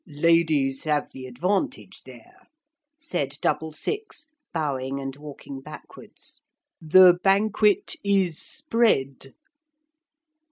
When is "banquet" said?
7.23-7.93